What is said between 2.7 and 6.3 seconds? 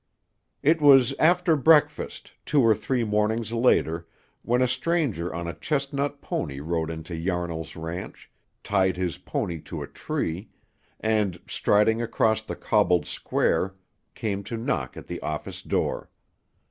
three mornings later, when a stranger on a chestnut